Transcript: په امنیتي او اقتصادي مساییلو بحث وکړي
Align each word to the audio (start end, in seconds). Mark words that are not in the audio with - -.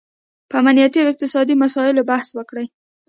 په 0.49 0.55
امنیتي 0.61 0.99
او 1.01 1.11
اقتصادي 1.13 1.53
مساییلو 1.63 2.07
بحث 2.11 2.29
وکړي 2.33 2.65